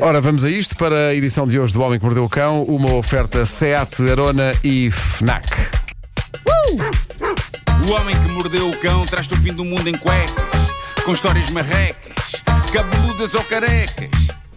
Ora, 0.00 0.22
vamos 0.22 0.42
a 0.42 0.48
isto 0.48 0.74
para 0.74 1.08
a 1.08 1.14
edição 1.14 1.46
de 1.46 1.58
hoje 1.58 1.74
do 1.74 1.82
Homem 1.82 1.98
que 1.98 2.04
Mordeu 2.04 2.24
o 2.24 2.28
Cão, 2.28 2.62
uma 2.62 2.94
oferta 2.94 3.44
SEAT, 3.44 4.10
Arona 4.10 4.54
e 4.64 4.90
FNAC. 4.90 5.46
O 7.86 7.90
homem 7.90 8.16
que 8.16 8.32
mordeu 8.32 8.70
o 8.70 8.80
cão 8.80 9.04
traz-te 9.06 9.34
o 9.34 9.36
fim 9.36 9.52
do 9.52 9.66
mundo 9.66 9.86
em 9.88 9.92
cuecas, 9.92 10.72
com 11.04 11.12
histórias 11.12 11.50
marrecas, 11.50 12.42
cabeludas 12.72 13.34
ou 13.34 13.44
carecas. 13.44 14.08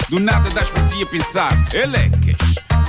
Do 0.08 0.22
nada 0.22 0.50
das 0.52 0.70
por 0.70 0.88
ti 0.88 1.04
a 1.04 1.06
pensar, 1.06 1.52
elecas, 1.74 2.38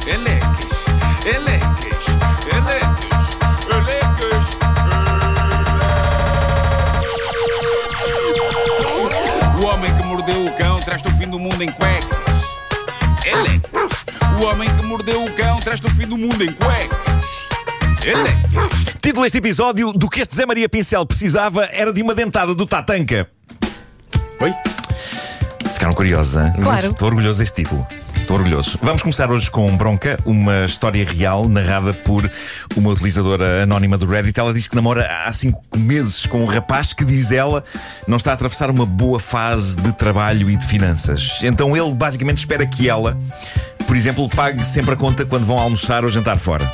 elecas, 0.07 0.87
elecas, 1.25 2.07
elecas, 2.55 3.37
elecas. 3.73 4.47
O 9.59 9.65
homem 9.65 9.97
que 9.97 10.03
mordeu 10.05 10.47
o 10.47 10.57
cão 10.57 10.81
traz-te 10.83 11.09
o 11.09 11.17
fim 11.17 11.29
do 11.29 11.41
mundo 11.41 11.61
em 11.61 11.73
cuecas. 11.73 12.16
O 14.39 14.45
homem 14.45 14.69
que 14.69 14.83
mordeu 14.85 15.25
o 15.25 15.35
cão 15.35 15.59
traz-te 15.61 15.87
o 15.87 15.91
fim 15.91 16.07
do 16.07 16.19
mundo 16.19 16.45
em 16.45 16.53
cuecas. 16.53 17.25
Elecas. 18.05 18.95
Título 19.01 19.23
deste 19.23 19.39
episódio: 19.39 19.93
Do 19.95 20.11
que 20.11 20.21
este 20.21 20.37
Zé 20.37 20.45
Maria 20.45 20.69
Pincel 20.69 21.07
precisava 21.07 21.65
era 21.73 21.91
de 21.91 22.03
uma 22.03 22.15
dentada 22.15 22.55
do 22.55 22.67
Tatanka. 22.67 23.27
Oi? 24.41 24.53
Ficaram 25.73 25.95
curiosos, 25.95 26.37
hein? 26.37 26.53
Claro. 26.63 26.91
Estou 26.91 27.09
orgulhoso 27.09 27.39
deste 27.39 27.63
título. 27.63 27.87
Estou 28.27 28.39
orgulhoso. 28.39 28.79
Vamos 28.83 29.03
começar 29.03 29.31
hoje 29.31 29.49
com 29.49 29.75
Bronca, 29.77 30.19
uma 30.27 30.65
história 30.65 31.05
real 31.05 31.49
narrada 31.49 31.95
por 31.95 32.29
uma 32.77 32.91
utilizadora 32.91 33.63
anónima 33.63 33.97
do 33.97 34.05
Reddit. 34.05 34.39
Ela 34.39 34.53
diz 34.53 34.67
que 34.67 34.75
namora 34.75 35.09
há 35.25 35.33
cinco 35.33 35.63
meses 35.79 36.27
com 36.27 36.43
um 36.43 36.47
rapaz 36.47 36.93
que, 36.93 37.05
diz 37.05 37.31
ela, 37.31 37.63
não 38.09 38.17
está 38.17 38.33
a 38.33 38.35
atravessar 38.35 38.69
uma 38.69 38.85
boa 38.85 39.21
fase 39.21 39.77
de 39.81 39.93
trabalho 39.93 40.51
e 40.51 40.57
de 40.57 40.67
finanças. 40.67 41.39
Então 41.43 41.77
ele 41.77 41.93
basicamente 41.95 42.39
espera 42.39 42.67
que 42.67 42.89
ela, 42.89 43.17
por 43.87 43.97
exemplo, 43.97 44.29
pague 44.29 44.65
sempre 44.65 44.95
a 44.95 44.97
conta 44.97 45.25
quando 45.25 45.45
vão 45.45 45.59
almoçar 45.59 46.05
ou 46.05 46.11
jantar 46.11 46.39
fora. 46.39 46.71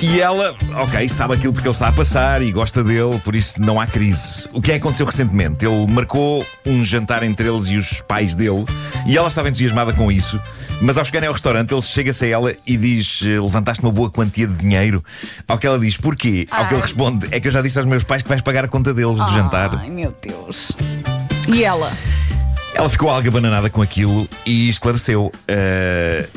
E 0.00 0.20
ela, 0.20 0.54
ok, 0.76 1.08
sabe 1.08 1.34
aquilo 1.34 1.52
porque 1.52 1.66
ele 1.66 1.74
está 1.74 1.88
a 1.88 1.92
passar 1.92 2.40
e 2.40 2.52
gosta 2.52 2.84
dele, 2.84 3.20
por 3.24 3.34
isso 3.34 3.60
não 3.60 3.80
há 3.80 3.86
crise. 3.86 4.48
O 4.52 4.62
que 4.62 4.70
é 4.70 4.74
que 4.74 4.80
aconteceu 4.80 5.04
recentemente? 5.04 5.64
Ele 5.64 5.86
marcou 5.88 6.46
um 6.64 6.84
jantar 6.84 7.22
entre 7.22 7.48
eles 7.48 7.66
e 7.66 7.76
os 7.76 8.00
pais 8.00 8.34
dele 8.34 8.64
e 9.06 9.16
ela 9.16 9.28
estava 9.28 9.48
entusiasmada 9.48 9.92
com 9.92 10.10
isso. 10.10 10.40
Mas 10.80 10.96
ao 10.96 11.04
chegarem 11.04 11.26
ao 11.26 11.32
restaurante, 11.32 11.74
ele 11.74 11.82
chega-se 11.82 12.24
a 12.24 12.28
ela 12.28 12.54
e 12.66 12.76
diz: 12.76 13.22
eh, 13.26 13.40
Levantaste 13.40 13.82
uma 13.82 13.92
boa 13.92 14.10
quantia 14.10 14.46
de 14.46 14.54
dinheiro. 14.54 15.04
Ao 15.46 15.58
que 15.58 15.66
ela 15.66 15.78
diz: 15.78 15.96
Porquê? 15.96 16.46
Ao 16.50 16.66
que 16.66 16.74
ele 16.74 16.80
Ai. 16.80 16.86
responde: 16.86 17.28
É 17.30 17.38
que 17.38 17.48
eu 17.48 17.52
já 17.52 17.60
disse 17.60 17.78
aos 17.78 17.86
meus 17.86 18.02
pais 18.02 18.22
que 18.22 18.28
vais 18.28 18.40
pagar 18.40 18.64
a 18.64 18.68
conta 18.68 18.94
deles 18.94 19.18
do 19.18 19.30
jantar. 19.30 19.76
Ai, 19.78 19.90
meu 19.90 20.14
Deus. 20.22 20.72
E 21.52 21.64
ela? 21.64 21.92
Ela 22.74 22.88
ficou 22.88 23.10
algo 23.10 23.26
abananada 23.28 23.68
com 23.68 23.82
aquilo 23.82 24.28
e 24.46 24.68
esclareceu. 24.68 25.30
eh, 25.48 26.28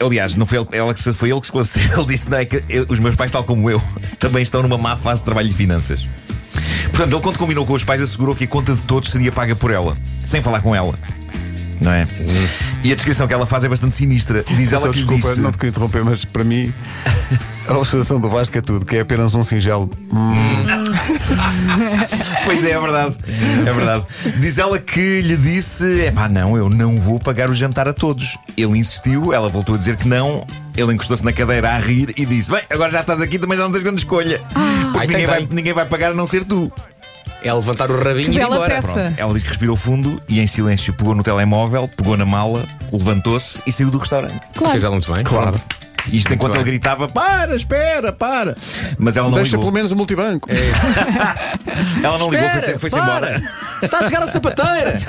aliás, 0.00 0.34
não 0.36 0.46
foi 0.46 0.58
ele, 0.58 0.68
ela 0.72 0.94
que 0.94 1.12
foi 1.12 1.30
ele 1.30 1.40
que 1.40 1.46
esclareceu. 1.46 1.82
Ele 1.96 2.06
disse: 2.06 2.30
não, 2.30 2.38
é 2.38 2.44
que 2.44 2.62
eu- 2.68 2.86
os 2.88 2.98
meus 2.98 3.14
pais, 3.16 3.30
tal 3.30 3.44
como 3.44 3.68
eu, 3.70 3.82
também 4.18 4.42
estão 4.42 4.62
numa 4.62 4.78
má 4.78 4.96
fase 4.96 5.20
de 5.20 5.24
trabalho 5.26 5.48
e 5.48 5.52
finanças. 5.52 6.06
Portanto, 6.90 7.12
ele, 7.14 7.22
quando 7.22 7.38
combinou 7.38 7.64
com 7.66 7.74
os 7.74 7.84
pais, 7.84 8.00
assegurou 8.02 8.34
que 8.34 8.44
a 8.44 8.46
conta 8.46 8.74
de 8.74 8.80
todos 8.82 9.10
seria 9.10 9.30
paga 9.30 9.54
por 9.54 9.70
ela, 9.70 9.96
sem 10.22 10.42
falar 10.42 10.60
com 10.62 10.74
ela. 10.74 10.98
Não 11.80 11.92
é? 11.92 12.08
E 12.82 12.90
a 12.90 12.94
descrição 12.96 13.28
que 13.28 13.34
ela 13.34 13.46
faz 13.46 13.62
é 13.62 13.68
bastante 13.68 13.94
sinistra. 13.94 14.42
Diz 14.48 14.72
ela 14.72 14.82
Só 14.82 14.88
que 14.88 14.96
desculpa, 14.96 15.28
disse. 15.28 15.40
não 15.40 15.52
te 15.52 15.58
queria 15.58 15.70
interromper, 15.70 16.02
mas 16.04 16.24
para 16.24 16.42
mim 16.42 16.72
a 17.68 17.72
ilustração 17.72 18.18
do 18.18 18.28
Vasco 18.28 18.58
é 18.58 18.60
tudo, 18.60 18.84
que 18.84 18.96
é 18.96 19.00
apenas 19.00 19.32
um 19.36 19.44
singelo. 19.44 19.88
Hum, 20.12 20.64
Pois 22.44 22.64
é, 22.64 22.70
é 22.70 22.80
verdade. 22.80 23.16
É 23.66 23.72
verdade. 23.72 24.04
Diz 24.40 24.58
ela 24.58 24.78
que 24.78 25.20
lhe 25.22 25.36
disse: 25.36 26.02
é 26.02 26.10
pá, 26.10 26.28
não, 26.28 26.56
eu 26.56 26.68
não 26.68 27.00
vou 27.00 27.18
pagar 27.18 27.50
o 27.50 27.54
jantar 27.54 27.88
a 27.88 27.92
todos. 27.92 28.36
Ele 28.56 28.78
insistiu, 28.78 29.32
ela 29.32 29.48
voltou 29.48 29.74
a 29.74 29.78
dizer 29.78 29.96
que 29.96 30.08
não. 30.08 30.44
Ele 30.76 30.92
encostou-se 30.94 31.24
na 31.24 31.32
cadeira 31.32 31.70
a 31.70 31.78
rir 31.78 32.14
e 32.16 32.24
disse: 32.24 32.50
Bem, 32.50 32.62
agora 32.70 32.90
já 32.90 33.00
estás 33.00 33.20
aqui, 33.20 33.38
também 33.38 33.56
já 33.58 33.64
não 33.64 33.72
tens 33.72 33.82
grande 33.82 33.98
escolha. 34.00 34.40
Porque 34.92 34.98
Ai, 34.98 35.06
tem, 35.06 35.16
ninguém, 35.16 35.26
vai, 35.26 35.38
tem. 35.38 35.48
ninguém 35.56 35.72
vai 35.72 35.84
pagar 35.86 36.12
a 36.12 36.14
não 36.14 36.26
ser 36.26 36.44
tu. 36.44 36.72
É 37.42 37.52
levantar 37.52 37.88
o 37.88 37.96
rabinho 38.02 38.30
Que 38.30 38.32
e 38.32 38.34
ir 38.36 38.38
bela 38.38 38.56
embora. 38.56 38.74
peça. 38.82 38.92
Pronto. 38.92 39.14
Ela 39.16 39.32
diz 39.34 39.42
que 39.42 39.48
respirou 39.48 39.76
fundo 39.76 40.20
e 40.28 40.40
em 40.40 40.46
silêncio 40.48 40.92
pegou 40.92 41.14
no 41.14 41.22
telemóvel, 41.22 41.88
pegou 41.96 42.16
na 42.16 42.26
mala, 42.26 42.64
levantou-se 42.92 43.62
e 43.64 43.70
saiu 43.70 43.90
do 43.92 43.98
restaurante. 43.98 44.40
Claro. 44.54 44.72
Fez 44.72 44.82
ela 44.82 44.92
muito 44.94 45.12
bem. 45.12 45.22
Claro. 45.22 45.60
Isto 46.12 46.34
enquanto 46.34 46.52
bem. 46.52 46.62
ele 46.62 46.70
gritava: 46.70 47.08
Para, 47.08 47.54
espera, 47.54 48.12
para. 48.12 48.56
Mas 48.98 49.16
ela 49.16 49.28
não 49.28 49.36
Deixa 49.36 49.50
ligou. 49.52 49.64
pelo 49.64 49.72
menos 49.74 49.90
o 49.92 49.96
multibanco. 49.96 50.48
Ela 52.02 52.18
não 52.18 52.30
ligou, 52.30 52.48
foi-se 52.50 52.78
foi 52.78 53.00
embora. 53.00 53.42
Está 53.82 53.98
a 53.98 54.02
chegar 54.04 54.22
a 54.22 54.26
sapateira! 54.26 54.98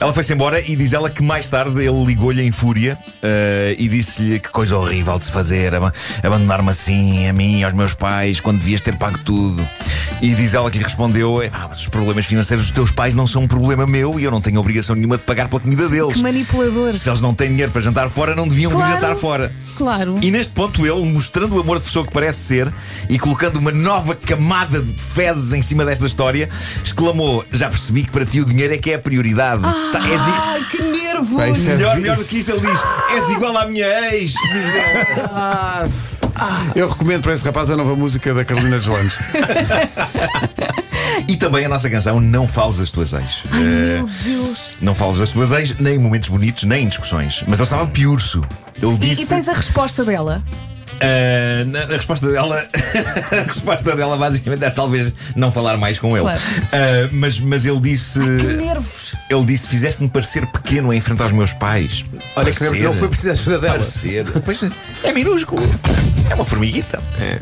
Ela 0.00 0.12
foi-se 0.12 0.32
embora 0.32 0.60
e 0.60 0.76
diz 0.76 0.92
ela 0.92 1.10
que 1.10 1.20
mais 1.24 1.48
tarde 1.48 1.84
ele 1.84 2.04
ligou-lhe 2.04 2.40
em 2.40 2.52
fúria 2.52 2.96
eh, 3.20 3.74
e 3.76 3.88
disse-lhe 3.88 4.38
que 4.38 4.48
coisa 4.48 4.76
horrível 4.76 5.18
de 5.18 5.24
se 5.24 5.32
fazer, 5.32 5.74
aba- 5.74 5.92
abandonar-me 6.22 6.70
assim, 6.70 7.26
a 7.28 7.32
mim, 7.32 7.64
aos 7.64 7.74
meus 7.74 7.94
pais, 7.94 8.38
quando 8.38 8.58
devias 8.60 8.80
ter 8.80 8.96
pago 8.96 9.18
tudo. 9.18 9.66
E 10.22 10.34
diz 10.34 10.54
ela 10.54 10.70
que 10.70 10.78
lhe 10.78 10.84
respondeu: 10.84 11.40
ah, 11.52 11.66
mas 11.68 11.80
os 11.80 11.88
problemas 11.88 12.26
financeiros 12.26 12.66
dos 12.66 12.74
teus 12.74 12.92
pais 12.92 13.12
não 13.12 13.26
são 13.26 13.42
um 13.42 13.48
problema 13.48 13.88
meu 13.88 14.20
e 14.20 14.24
eu 14.24 14.30
não 14.30 14.40
tenho 14.40 14.60
obrigação 14.60 14.94
nenhuma 14.94 15.16
de 15.16 15.24
pagar 15.24 15.48
pela 15.48 15.60
comida 15.60 15.88
deles. 15.88 16.14
Que 16.14 16.22
manipuladores. 16.22 17.00
Se 17.02 17.08
eles 17.08 17.20
não 17.20 17.34
têm 17.34 17.48
dinheiro 17.48 17.72
para 17.72 17.80
jantar 17.82 18.08
fora, 18.08 18.36
não 18.36 18.46
deviam 18.46 18.70
vir 18.70 18.76
Claro. 18.76 18.92
jantar 18.94 19.16
fora. 19.16 19.52
Claro. 19.76 20.16
E 20.22 20.30
neste 20.30 20.52
ponto, 20.52 20.86
ele, 20.86 21.12
mostrando 21.12 21.56
o 21.56 21.60
amor 21.60 21.78
de 21.78 21.84
pessoa 21.84 22.04
que 22.06 22.12
parece 22.12 22.38
ser 22.38 22.72
e 23.08 23.18
colocando 23.18 23.56
uma 23.56 23.72
nova 23.72 24.14
camada 24.18 24.82
de 24.82 24.92
fezes 25.00 25.52
em 25.52 25.62
cima 25.62 25.84
desta 25.84 26.06
história, 26.06 26.48
exclamou: 26.84 27.44
Já 27.52 27.68
percebi 27.68 28.04
que 28.04 28.10
para 28.10 28.24
ti 28.26 28.40
o 28.40 28.44
dinheiro 28.44 28.74
é 28.74 28.78
que 28.78 28.90
é 28.90 28.94
a 28.94 28.98
prioridade. 28.98 29.62
Tá, 29.62 29.98
és 30.08 30.20
i- 30.20 30.24
Ai, 30.26 30.60
que 30.70 30.76
isso 30.76 30.82
é 31.70 31.74
melhor, 31.76 31.96
melhor 31.96 32.16
do 32.16 32.24
que 32.24 32.38
isso, 32.38 32.50
ele 32.52 32.60
diz: 32.60 32.80
És 33.14 33.28
igual 33.30 33.56
à 33.56 33.66
minha 33.66 33.86
ex. 34.14 34.30
Diz 34.32 34.74
ele. 34.74 35.28
Ah, 35.32 35.84
se- 35.88 36.18
Eu 36.74 36.88
recomendo 36.88 37.22
para 37.22 37.32
esse 37.34 37.44
rapaz 37.44 37.70
a 37.70 37.76
nova 37.76 37.94
música 37.96 38.32
da 38.34 38.44
Carolina 38.44 38.78
Deslandes. 38.78 39.14
E 41.26 41.36
também 41.36 41.64
a 41.64 41.68
nossa 41.68 41.90
canção 41.90 42.20
Não 42.20 42.46
Fales 42.46 42.78
das 42.78 42.90
Tuas 42.90 43.12
Ex. 43.12 43.42
Ai, 43.50 43.60
Eh, 43.60 43.96
meu 43.96 44.06
Deus. 44.06 44.70
não 44.80 44.94
fales 44.94 45.18
das 45.18 45.30
tuas 45.30 45.50
ex, 45.52 45.74
nem 45.78 45.96
em 45.96 45.98
momentos 45.98 46.28
bonitos, 46.28 46.64
nem 46.64 46.84
em 46.84 46.88
discussões. 46.88 47.42
Mas 47.46 47.58
ele 47.58 47.64
estava 47.64 47.86
piurso. 47.86 48.44
Ele 48.80 48.94
E, 48.94 48.98
disse. 48.98 49.22
e 49.22 49.26
tens 49.26 49.48
a 49.48 49.52
resposta 49.52 50.04
dela? 50.04 50.42
Na- 51.66 51.82
a 51.84 51.96
resposta 51.96 52.30
dela 52.30 52.56
a 53.32 53.42
resposta 53.42 53.94
dela 53.96 54.16
basicamente 54.16 54.64
é 54.64 54.70
talvez 54.70 55.12
não 55.36 55.50
falar 55.52 55.76
mais 55.76 55.98
com 55.98 56.16
ele 56.16 56.22
Claro. 56.22 56.40
Ah, 56.72 57.08
mas, 57.12 57.38
mas 57.40 57.64
ele 57.64 57.80
disse 57.80 58.18
Que 58.20 58.54
nervos. 58.54 59.12
ele 59.30 59.44
disse 59.44 59.68
fizeste-me 59.68 60.08
parecer 60.08 60.46
pequeno 60.46 60.90
a 60.90 60.96
enfrentar 60.96 61.26
os 61.26 61.32
meus 61.32 61.52
pais 61.52 62.04
Olha 62.36 62.50
que 62.52 62.58
Parecer. 62.58 62.82
não 62.82 62.92
foi 62.94 63.08
preciso 63.08 63.28
a 63.30 63.32
ajuda 63.32 63.58
dela. 63.58 63.72
parecer 63.74 64.26
pois 64.44 64.62
é, 64.62 64.70
é 65.04 65.12
minúsculo 65.12 65.62
é 66.30 66.34
uma 66.34 66.44
formiguita 66.44 67.00
É. 67.20 67.38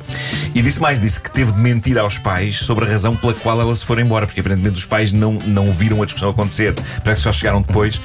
e 0.55 0.63
disse 0.63 0.81
mais 0.81 1.01
disse 1.01 1.21
que 1.21 1.31
teve 1.31 1.53
de 1.53 1.59
mentir 1.59 1.99
aos 1.99 2.19
pais 2.19 2.59
sobre 2.61 2.85
a 2.85 2.89
razão 2.89 3.17
pela 3.17 3.35
qual 3.35 3.61
ela 3.61 3.75
se 3.75 3.85
foi 3.85 4.01
embora 4.01 4.27
porque 4.27 4.41
aparentemente 4.41 4.77
os 4.77 4.85
pais 4.87 5.13
não, 5.13 5.33
não 5.35 5.73
viram 5.73 6.03
a 6.03 6.05
discussão 6.07 6.31
acontecer 6.31 6.75
parece 7.05 7.21
que 7.23 7.25
só 7.25 7.33
chegaram 7.33 7.63
depois 7.63 8.01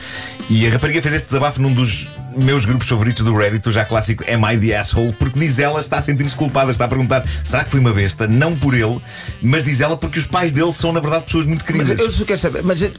e 0.50 0.66
a 0.66 0.69
rapariga 0.72 1.01
fez 1.01 1.13
este 1.16 1.25
desabafo 1.25 1.62
num 1.62 1.73
dos 1.73 2.07
meus 2.38 2.66
grupos 2.66 2.88
favoritos 2.88 3.24
do 3.24 3.36
Reddit, 3.36 3.68
o 3.68 3.72
já 3.72 3.86
clássico 3.86 4.24
Am 4.31 4.53
I 4.53 4.58
the 4.58 4.78
Asshole? 4.78 5.14
Porque 5.14 5.40
diz 5.40 5.59
ela, 5.59 5.80
está 5.80 5.97
a 5.97 6.02
sentir-se 6.02 6.36
culpada, 6.36 6.72
está 6.72 6.86
a 6.86 6.88
perguntar: 6.88 7.24
será 7.44 7.64
que 7.64 7.72
fui 7.72 7.80
uma 7.80 7.94
besta? 7.94 8.28
Não 8.28 8.56
por 8.56 8.74
ele, 8.74 9.00
mas 9.42 9.64
diz 9.64 9.81
ela 9.81 9.97
porque 9.97 10.19
os 10.19 10.25
pais 10.25 10.52
dele 10.52 10.74
são, 10.74 10.92
na 10.92 11.00
verdade, 11.00 11.25
pessoas 11.25 11.46
muito 11.46 11.64
Mas 11.68 11.75
queridas. 11.78 12.00
eu 12.00 12.12
só 12.12 12.25
quero 12.25 12.40
saber, 12.40 12.64
mas 12.64 12.81
E 12.81 12.90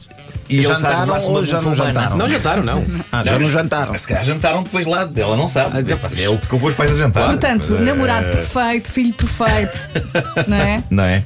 ele 0.49 0.67
está 0.71 0.89
a 0.89 1.05
jantaram 1.05 1.31
ou 1.31 1.43
já 1.43 1.61
não 1.61 1.75
jantaram? 1.75 2.17
Não 2.17 2.29
jantaram, 2.29 2.63
não. 2.63 2.85
Ah, 3.11 3.23
já 3.23 3.39
não 3.39 3.49
jantaram. 3.49 3.97
Se 3.97 4.07
calhar 4.07 4.23
jantaram 4.23 4.63
depois 4.63 4.85
lá, 4.85 5.09
ela 5.15 5.35
não 5.37 5.47
sabe. 5.47 5.77
Ah, 5.77 5.83
já- 5.87 5.97
Pá, 5.97 6.07
Ele 6.15 6.37
ficou 6.37 6.59
com 6.59 6.67
os 6.67 6.73
pais 6.75 6.91
a 6.91 6.97
jantar. 6.97 7.25
Portanto, 7.25 7.67
Mas, 7.71 7.81
eh, 7.81 7.83
namorado 7.83 8.27
perfeito, 8.29 8.91
filho 8.91 9.13
perfeito. 9.13 9.89
não 10.47 10.57
é? 10.57 10.83
Não 10.89 11.03
é? 11.03 11.23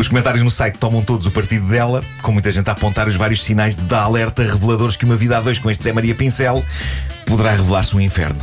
Os 0.00 0.08
comentários 0.08 0.42
no 0.42 0.50
site 0.50 0.78
tomam 0.78 1.02
todos 1.02 1.26
o 1.26 1.30
partido 1.30 1.68
dela, 1.68 2.02
com 2.22 2.32
muita 2.32 2.50
gente 2.50 2.66
a 2.70 2.72
apontar 2.72 3.06
os 3.06 3.16
vários 3.16 3.44
sinais 3.44 3.76
de 3.76 3.94
alerta 3.94 4.42
reveladores 4.42 4.96
que 4.96 5.04
uma 5.04 5.14
vida 5.14 5.36
a 5.36 5.42
dois 5.42 5.58
com 5.58 5.70
este 5.70 5.84
Zé 5.84 5.92
Maria 5.92 6.14
Pincel 6.14 6.64
poderá 7.26 7.50
revelar-se 7.50 7.94
um 7.94 8.00
inferno. 8.00 8.42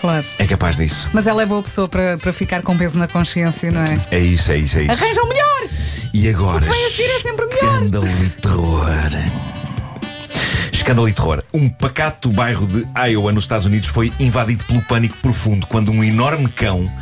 Claro. 0.00 0.26
É 0.36 0.44
capaz 0.48 0.78
disso. 0.78 1.08
Mas 1.12 1.28
ela 1.28 1.42
é 1.42 1.46
boa 1.46 1.62
pessoa 1.62 1.88
para, 1.88 2.18
para 2.18 2.32
ficar 2.32 2.60
com 2.60 2.76
peso 2.76 2.98
na 2.98 3.06
consciência, 3.06 3.70
não 3.70 3.82
é? 3.82 4.00
É 4.10 4.18
isso, 4.18 4.50
é 4.50 4.58
isso, 4.58 4.78
é 4.78 4.82
isso. 4.82 4.90
Arranja 4.90 5.22
o 5.22 5.28
melhor! 5.28 5.68
E 6.12 6.28
agora, 6.28 6.66
vem 6.66 6.86
a 6.86 6.90
seguir 6.90 7.04
é 7.04 7.20
sempre 7.20 7.46
melhor. 7.46 7.62
escândalo 7.62 8.08
e 8.08 8.28
terror. 8.40 9.10
Escândalo 10.72 11.08
e 11.08 11.12
terror. 11.12 11.44
Um 11.54 11.68
pacato 11.68 12.30
bairro 12.30 12.66
de 12.66 12.84
Iowa, 13.10 13.30
nos 13.30 13.44
Estados 13.44 13.64
Unidos, 13.66 13.88
foi 13.90 14.12
invadido 14.18 14.64
pelo 14.64 14.82
pânico 14.82 15.16
profundo 15.22 15.68
quando 15.68 15.92
um 15.92 16.02
enorme 16.02 16.48
cão, 16.48 16.92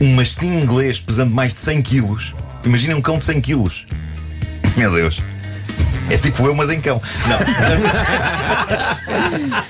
um 0.00 0.12
mastim 0.16 0.48
inglês 0.48 1.00
pesando 1.00 1.32
mais 1.32 1.54
de 1.54 1.60
100 1.60 1.82
quilos, 1.82 2.34
imaginem 2.64 2.96
um 2.96 3.02
cão 3.02 3.18
de 3.18 3.24
100 3.24 3.40
quilos. 3.40 3.86
Meu 4.76 4.92
Deus. 4.92 5.22
É 6.10 6.18
tipo 6.18 6.46
eu, 6.46 6.54
mas 6.54 6.70
em 6.70 6.80
cão. 6.80 7.00
Não. 7.26 7.38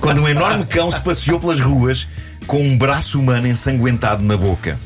quando 0.00 0.22
um 0.22 0.28
enorme 0.28 0.64
cão 0.64 0.90
se 0.90 1.00
passeou 1.00 1.38
pelas 1.38 1.60
ruas 1.60 2.08
com 2.46 2.60
um 2.60 2.76
braço 2.76 3.20
humano 3.20 3.46
ensanguentado 3.46 4.22
na 4.22 4.36
boca. 4.36 4.78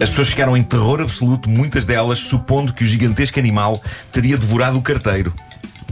As 0.00 0.08
pessoas 0.08 0.28
ficaram 0.28 0.56
em 0.56 0.62
terror 0.62 1.00
absoluto, 1.00 1.50
muitas 1.50 1.84
delas 1.84 2.20
supondo 2.20 2.72
que 2.72 2.84
o 2.84 2.86
gigantesco 2.86 3.38
animal 3.38 3.82
teria 4.12 4.38
devorado 4.38 4.78
o 4.78 4.82
carteiro. 4.82 5.34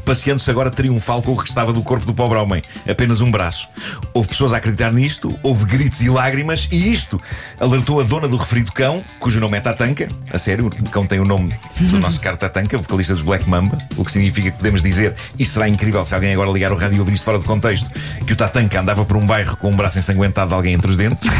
Passeando-se 0.05 0.51
agora 0.51 0.71
triunfal 0.71 1.23
com 1.23 1.33
o 1.33 1.37
que 1.37 1.43
restava 1.43 1.73
do 1.73 1.83
corpo 1.83 2.07
do 2.07 2.15
pobre 2.15 2.39
homem, 2.39 2.63
apenas 2.89 3.21
um 3.21 3.31
braço. 3.31 3.69
Houve 4.13 4.29
pessoas 4.29 4.53
a 4.53 4.59
acreditar 4.59 4.93
nisto, 4.93 5.39
houve 5.43 5.65
gritos 5.65 6.01
e 6.01 6.09
lágrimas, 6.09 6.69
e 6.71 6.93
isto 6.93 7.21
alertou 7.59 8.01
a 8.01 8.03
dona 8.03 8.29
do 8.29 8.37
referido 8.37 8.73
cão, 8.73 9.03
cujo 9.19 9.41
nome 9.41 9.59
é 9.59 9.61
Tatanka. 9.61 10.09
A 10.31 10.39
sério, 10.39 10.67
o 10.67 10.91
cão 10.91 11.07
tem 11.07 11.21
o 11.21 11.25
nome 11.25 11.55
do 11.79 11.99
nosso 11.99 12.21
caro 12.21 12.37
Tatanka, 12.37 12.77
vocalista 12.79 13.15
dos 13.15 13.23
Black 13.23 13.49
Mamba, 13.49 13.79
o 13.97 14.05
que 14.05 14.13
significa 14.13 14.51
que 14.51 14.57
podemos 14.57 14.83
dizer, 14.83 15.15
e 15.39 15.45
será 15.45 15.69
incrível 15.69 16.05
se 16.05 16.15
alguém 16.15 16.33
agora 16.33 16.51
ligar 16.51 16.73
o 16.73 16.77
rádio 16.77 16.97
e 16.97 17.01
ouvir 17.01 17.15
isto 17.15 17.25
fora 17.25 17.39
de 17.39 17.45
contexto, 17.45 17.91
que 18.27 18.33
o 18.33 18.37
Tatanka 18.37 18.81
andava 18.81 19.05
por 19.05 19.17
um 19.17 19.27
bairro 19.27 19.57
com 19.57 19.71
um 19.71 19.77
braço 19.77 19.99
ensanguentado 19.99 20.49
de 20.49 20.55
alguém 20.55 20.75
entre 20.75 20.91
os 20.91 20.97
dentes. 20.97 21.31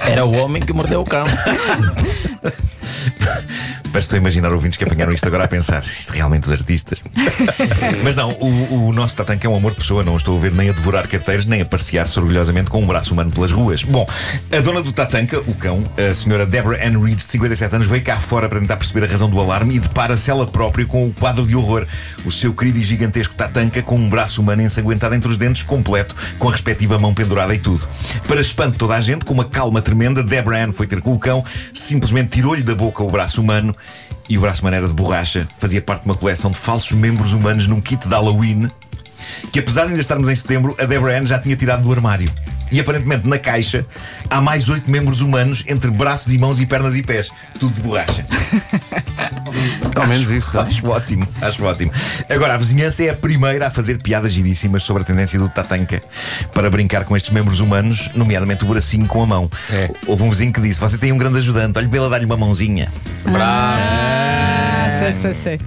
Era 0.00 0.24
o 0.24 0.32
homem 0.32 0.62
que 0.62 0.72
mordeu 0.72 1.00
o 1.00 1.04
cão. 1.04 1.24
Que 3.92 3.98
estou 3.98 4.16
a 4.16 4.20
imaginar 4.20 4.50
ouvintes 4.52 4.78
que 4.78 4.84
apanharam 4.84 5.12
isto 5.12 5.26
agora 5.26 5.44
a 5.44 5.48
pensar 5.48 5.80
isto 5.82 6.12
realmente 6.12 6.44
os 6.44 6.52
artistas. 6.52 7.02
Mas 8.02 8.16
não, 8.16 8.32
o, 8.32 8.88
o 8.88 8.92
nosso 8.92 9.14
Tatanka 9.14 9.46
é 9.46 9.50
um 9.50 9.54
amor 9.54 9.72
de 9.72 9.78
pessoa. 9.78 10.02
Não 10.02 10.14
o 10.14 10.16
estou 10.16 10.36
a 10.36 10.40
ver 10.40 10.52
nem 10.52 10.70
a 10.70 10.72
devorar 10.72 11.06
carteiros, 11.06 11.44
nem 11.44 11.60
a 11.60 11.64
passear-se 11.64 12.18
orgulhosamente 12.18 12.70
com 12.70 12.82
um 12.82 12.86
braço 12.86 13.12
humano 13.12 13.30
pelas 13.30 13.52
ruas. 13.52 13.84
Bom, 13.84 14.08
a 14.50 14.60
dona 14.60 14.82
do 14.82 14.92
Tatanka, 14.92 15.38
o 15.40 15.54
cão, 15.54 15.84
a 15.96 16.14
senhora 16.14 16.46
Deborah 16.46 16.84
Ann 16.84 17.00
Reed, 17.00 17.18
de 17.18 17.24
57 17.24 17.74
anos, 17.74 17.86
veio 17.86 18.02
cá 18.02 18.16
fora 18.18 18.48
para 18.48 18.60
tentar 18.60 18.76
perceber 18.76 19.04
a 19.04 19.08
razão 19.08 19.28
do 19.28 19.38
alarme 19.38 19.76
e 19.76 19.78
depara-se 19.78 20.30
ela 20.30 20.46
própria 20.46 20.86
com 20.86 21.06
o 21.06 21.12
quadro 21.12 21.46
de 21.46 21.54
horror. 21.54 21.86
O 22.24 22.32
seu 22.32 22.54
querido 22.54 22.78
e 22.78 22.82
gigantesco 22.82 23.34
Tatanka 23.34 23.82
com 23.82 23.96
um 23.96 24.08
braço 24.08 24.40
humano 24.40 24.62
ensanguentado 24.62 25.14
entre 25.14 25.28
os 25.28 25.36
dentes, 25.36 25.62
completo, 25.62 26.16
com 26.38 26.48
a 26.48 26.52
respectiva 26.52 26.98
mão 26.98 27.12
pendurada 27.12 27.54
e 27.54 27.58
tudo. 27.58 27.86
Para 28.26 28.40
espanto 28.40 28.72
de 28.72 28.78
toda 28.78 28.94
a 28.94 29.00
gente, 29.00 29.24
com 29.24 29.34
uma 29.34 29.44
calma 29.44 29.82
tremenda, 29.82 30.22
Deborah 30.22 30.64
Ann 30.64 30.72
foi 30.72 30.86
ter 30.86 31.00
com 31.00 31.12
o 31.12 31.18
cão, 31.18 31.44
simplesmente 31.74 32.30
tirou-lhe 32.30 32.62
da 32.62 32.74
boca 32.74 33.02
o 33.02 33.10
braço 33.10 33.40
humano 33.40 33.76
e 34.28 34.38
o 34.38 34.40
braço 34.40 34.60
humano 34.62 34.76
era 34.76 34.88
de 34.88 34.94
borracha, 34.94 35.48
fazia 35.58 35.80
parte 35.82 36.02
de 36.02 36.08
uma 36.08 36.14
coleção 36.14 36.50
de 36.50 36.58
falsos 36.58 36.92
membros 36.92 37.32
humanos 37.32 37.66
num 37.66 37.80
kit 37.80 38.06
de 38.06 38.14
Halloween 38.14 38.70
que, 39.52 39.58
apesar 39.58 39.84
de 39.84 39.90
ainda 39.90 40.00
estarmos 40.00 40.28
em 40.28 40.34
setembro, 40.34 40.76
a 40.78 40.84
Deborah 40.84 41.18
Ann 41.18 41.26
já 41.26 41.38
tinha 41.38 41.56
tirado 41.56 41.82
do 41.82 41.92
armário. 41.92 42.28
E 42.70 42.80
aparentemente 42.80 43.28
na 43.28 43.38
caixa 43.38 43.84
há 44.30 44.40
mais 44.40 44.68
oito 44.68 44.90
membros 44.90 45.20
humanos 45.20 45.62
entre 45.68 45.90
braços 45.90 46.32
e 46.32 46.38
mãos 46.38 46.58
e 46.58 46.66
pernas 46.66 46.96
e 46.96 47.02
pés. 47.02 47.30
Tudo 47.60 47.74
de 47.74 47.82
borracha. 47.82 48.24
Ao 50.02 50.08
menos 50.08 50.30
isso, 50.30 50.54
não? 50.54 50.62
Acho 50.62 50.86
ótimo, 50.88 51.28
acho 51.40 51.64
ótimo. 51.64 51.90
Agora, 52.28 52.54
a 52.54 52.56
vizinhança 52.56 53.04
é 53.04 53.10
a 53.10 53.14
primeira 53.14 53.68
a 53.68 53.70
fazer 53.70 53.98
piadas 53.98 54.32
giríssimas 54.32 54.82
sobre 54.82 55.02
a 55.02 55.06
tendência 55.06 55.38
do 55.38 55.48
Tatanka 55.48 56.02
para 56.54 56.68
brincar 56.70 57.04
com 57.04 57.16
estes 57.16 57.32
membros 57.32 57.60
humanos, 57.60 58.10
nomeadamente 58.14 58.64
o 58.64 58.66
bracinho 58.68 59.06
com 59.06 59.22
a 59.22 59.26
mão. 59.26 59.50
É. 59.70 59.90
Houve 60.06 60.22
um 60.24 60.30
vizinho 60.30 60.52
que 60.52 60.60
disse: 60.60 60.80
Você 60.80 60.98
tem 60.98 61.12
um 61.12 61.18
grande 61.18 61.38
ajudante, 61.38 61.78
olhe 61.78 61.88
para 61.88 61.98
ele 61.98 62.06
a 62.06 62.10
dar-lhe 62.10 62.26
uma 62.26 62.36
mãozinha. 62.36 62.90
Bravo. 63.24 63.82
Ah, 63.82 64.98
sei, 64.98 65.12
sei, 65.12 65.34
sei. 65.34 65.60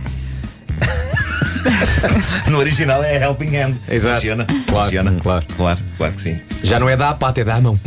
No 2.49 2.59
original 2.59 3.03
é 3.03 3.23
Helping 3.23 3.57
Hand. 3.57 3.75
Exato. 3.89 4.15
Funciona. 4.15 4.45
Claro, 4.45 4.83
Funciona. 4.83 5.11
claro. 5.21 5.45
claro, 5.57 5.79
claro 5.97 6.13
que 6.13 6.21
sim. 6.21 6.39
Já 6.63 6.79
não 6.79 6.87
é 6.89 6.95
da 6.95 7.13
pata, 7.13 7.41
é 7.41 7.43
da 7.43 7.59
mão. 7.59 7.77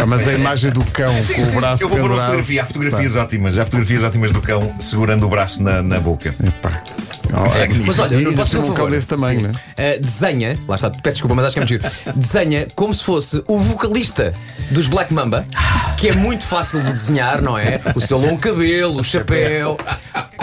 Ah, 0.00 0.06
Mas 0.06 0.26
a 0.26 0.32
imagem 0.32 0.70
do 0.70 0.84
cão 0.86 1.14
com 1.34 1.42
o 1.42 1.52
braço 1.52 1.82
Eu 1.82 1.88
vou 1.88 1.98
pôr 1.98 2.04
uma 2.06 2.08
pendurado. 2.10 2.26
fotografia. 2.26 2.62
Há 2.62 2.66
fotografias 2.66 3.16
ótimas. 3.16 3.58
Há 3.58 3.64
fotografias 3.64 4.02
ótimas 4.02 4.30
do 4.30 4.40
cão 4.42 4.74
segurando 4.80 5.26
o 5.26 5.28
braço 5.28 5.62
na, 5.62 5.82
na 5.82 5.98
boca. 6.00 6.34
Epá. 6.44 6.82
Oh, 7.32 7.58
é 7.58 7.68
Mas 7.86 7.98
olha, 7.98 8.16
e 8.16 8.24
eu 8.24 8.32
posso 8.34 8.50
ter 8.50 8.58
um 8.58 8.64
favor. 8.64 8.90
desse 8.90 9.06
tamanho, 9.06 9.42
né? 9.42 9.50
Uh, 9.50 10.00
desenha, 10.02 10.58
lá 10.66 10.76
está, 10.76 10.90
peço 10.90 11.16
desculpa, 11.16 11.34
mas 11.34 11.46
acho 11.46 11.54
que 11.54 11.58
é 11.58 11.62
muito 11.62 11.68
giro. 11.68 12.14
Desenha 12.16 12.66
como 12.74 12.92
se 12.94 13.04
fosse 13.04 13.42
o 13.46 13.58
vocalista 13.58 14.32
dos 14.70 14.88
Black 14.88 15.12
Mamba, 15.12 15.44
que 15.96 16.08
é 16.08 16.12
muito 16.14 16.46
fácil 16.46 16.80
de 16.82 16.90
desenhar, 16.90 17.42
não 17.42 17.58
é? 17.58 17.80
O 17.94 18.00
seu 18.00 18.18
longo 18.18 18.38
cabelo, 18.38 19.00
o 19.00 19.04
chapéu. 19.04 19.76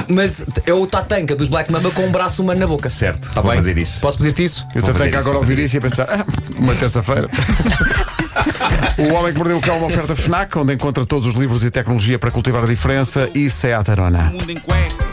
Mas 0.08 0.46
é 0.66 0.74
o 0.74 0.86
Tatanka 0.86 1.36
dos 1.36 1.48
Black 1.48 1.72
Mamba 1.72 1.90
com 1.92 2.04
um 2.06 2.12
braço 2.12 2.44
humano 2.44 2.60
na 2.60 2.68
boca. 2.68 2.90
Certo, 2.90 3.32
Tá 3.34 3.42
vou 3.42 3.52
bem? 3.52 3.60
fazer 3.60 3.78
isso. 3.78 4.00
Posso 4.02 4.18
pedir-te 4.18 4.44
isso? 4.44 4.68
Eu 4.76 4.82
isso, 4.82 5.18
agora 5.18 5.38
ouvir 5.38 5.58
isso 5.60 5.76
e 5.76 5.80
a 5.80 5.82
pensar, 5.82 6.08
ah, 6.10 6.26
uma 6.58 6.76
terça-feira. 6.76 7.30
o 8.98 9.14
Homem 9.14 9.32
que 9.34 9.38
Mordeu 9.38 9.58
o 9.58 9.62
Cão 9.62 9.76
é 9.76 9.78
uma 9.78 9.88
oferta 9.88 10.16
FNAC, 10.16 10.58
onde 10.58 10.74
encontra 10.74 11.06
todos 11.06 11.28
os 11.28 11.34
livros 11.36 11.64
e 11.64 11.72
tecnologia 11.72 12.20
para 12.20 12.32
cultivar 12.32 12.64
a 12.64 12.68
diferença 12.68 13.30
e 13.34 13.50
Seat 13.50 13.90
Arona. 13.90 14.32
mundo 14.32 14.50
em 14.52 14.58
cuecas, 14.58 15.05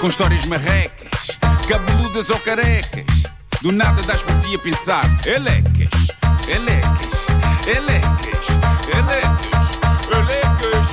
com 0.00 0.06
histórias 0.06 0.44
marrecas, 0.44 1.38
cabeludas 1.68 2.30
ou 2.30 2.38
carecas. 2.40 3.04
Do 3.60 3.72
nada 3.72 4.00
das 4.02 4.22
por 4.22 4.40
ti 4.42 4.54
a 4.54 4.58
pensar, 4.58 5.04
elecas, 5.26 5.90
elecas, 6.46 7.26
elecas, 7.66 8.46
elecas, 8.94 9.78
elecas. 10.12 10.88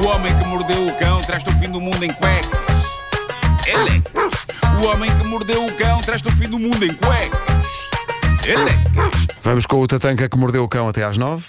O 0.00 0.04
homem 0.06 0.38
que 0.38 0.44
mordeu 0.44 0.86
o 0.86 0.98
cão 0.98 1.22
traz-te 1.24 1.50
o 1.50 1.58
fim 1.58 1.68
do 1.68 1.80
mundo 1.80 2.04
em 2.04 2.10
cuecas. 2.10 2.60
Elecas. 3.66 4.46
O 4.80 4.84
homem 4.86 5.10
que 5.10 5.24
mordeu 5.26 5.66
o 5.66 5.76
cão 5.76 6.00
traz-te 6.02 6.28
o 6.28 6.32
fim 6.32 6.48
do 6.48 6.58
mundo 6.58 6.84
em 6.84 6.94
cuecas. 6.94 7.40
Elecas. 8.44 9.26
Vamos 9.42 9.66
com 9.66 9.80
o 9.80 9.86
Tatanka 9.88 10.28
que 10.28 10.38
mordeu 10.38 10.62
o 10.62 10.68
cão 10.68 10.88
até 10.88 11.02
às 11.02 11.18
nove. 11.18 11.44